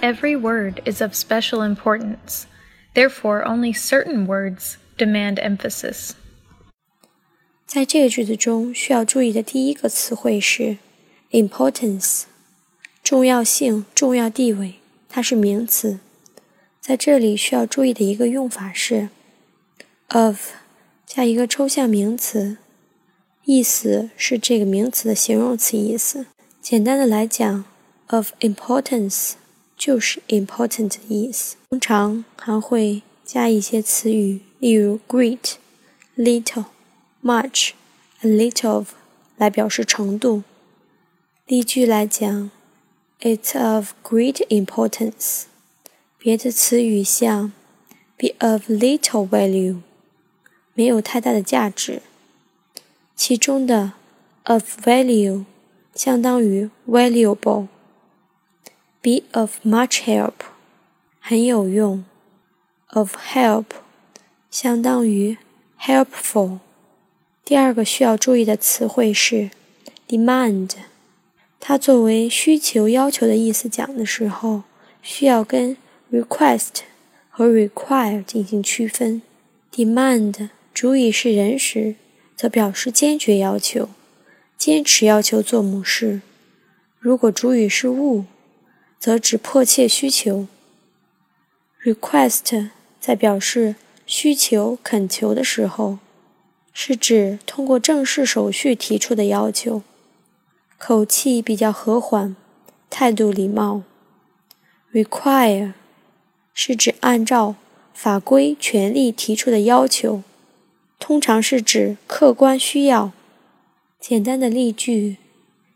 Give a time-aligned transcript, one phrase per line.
[0.00, 2.46] every word is of special importance.
[2.94, 6.12] Therefore, only certain words demand emphasis.
[7.66, 10.78] 在这个句子中，需要注意的第一个词汇是
[11.30, 12.22] importance，
[13.02, 14.76] 重要性、重要地位，
[15.08, 15.98] 它是名词。
[16.80, 19.08] 在这里需要注意的一个用法是
[20.08, 20.52] of
[21.04, 22.58] 加一个抽象名词，
[23.44, 26.26] 意思是这个名词的形容词意思。
[26.62, 27.64] 简单的来讲，
[28.06, 29.32] of importance
[29.80, 31.56] 就是 important 的意思。
[31.70, 37.72] 通常还会加一些词语，例如 great、little。much,
[38.20, 38.94] a little of
[39.36, 40.44] 来表示程度。
[41.46, 42.52] 例句来讲，
[43.20, 45.44] It's of great importance。
[46.18, 47.52] 别的词语像
[48.16, 49.78] be of little value，
[50.74, 52.02] 没有太大的价值。
[53.16, 53.94] 其中的
[54.44, 55.44] of value
[55.94, 57.66] 相当于 valuable。
[59.01, 60.33] Be of much help，
[61.19, 62.03] 很有用。
[62.93, 63.65] of help
[64.49, 65.37] 相当于
[65.79, 66.59] helpful。
[67.45, 69.49] 第二个需要注意的词汇是
[70.07, 70.71] demand，
[71.59, 74.63] 它作为需求、要求的意思讲的时候，
[75.01, 75.77] 需要跟
[76.11, 76.81] request
[77.29, 79.21] 和 require 进行区分。
[79.73, 81.95] demand 主语是人时，
[82.35, 83.89] 则表示坚决要求、
[84.57, 86.19] 坚持要求做某事；
[86.99, 88.25] 如果主语是物，
[89.01, 90.47] 则指迫切需求。
[91.83, 92.69] request
[93.01, 95.97] 在表示需求、恳求的时候。
[96.73, 99.81] 是指通过正式手续提出的要求，
[100.77, 102.33] 口气比较和缓，
[102.89, 103.83] 态度礼貌。
[104.93, 105.73] require
[106.53, 107.55] 是指按照
[107.93, 110.23] 法规、权利提出的要求，
[110.97, 113.11] 通常是指客观需要。
[113.99, 115.17] 简单的例句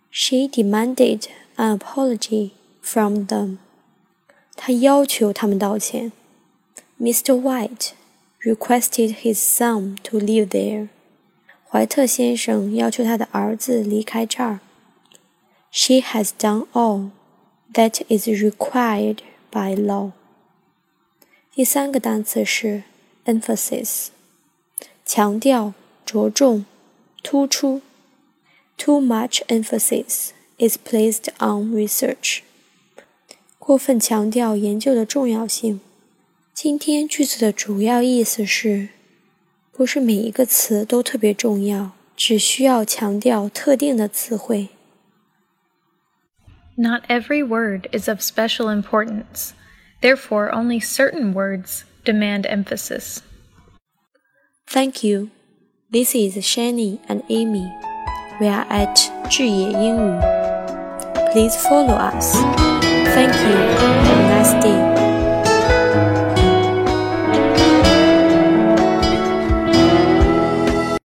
[0.09, 1.23] ：She demanded
[1.57, 2.51] an apology
[2.84, 3.58] from them。
[4.56, 6.12] 她要求他们道歉。
[7.00, 7.34] Mr.
[7.34, 10.88] White。requested his son to live there.
[11.68, 14.60] 怀特先生要求他的儿子离开这儿。
[15.70, 17.10] She has done all
[17.74, 19.18] that is required
[19.50, 20.12] by law.
[21.54, 22.84] 第三个单词是
[23.26, 24.08] emphasis，
[25.04, 25.74] 强调、
[26.06, 26.64] 着重、
[27.22, 27.82] 突出。
[28.78, 32.40] Too much emphasis is placed on research.
[33.65, 35.81] 过分强调研究的重要性。
[36.53, 38.89] 今天句子的主要意思是，
[39.71, 44.69] 不是每一个词都特别重要，只需要强调特定的词汇。
[46.75, 49.53] Not every word is of special importance,
[49.99, 53.17] therefore only certain words demand emphasis.
[54.67, 55.29] Thank you.
[55.91, 57.65] This is Shannon and Amy.
[58.39, 60.19] We are at 智也英语.
[61.33, 62.37] Please follow us.
[63.15, 63.55] Thank you.
[63.55, 64.94] Have a nice day.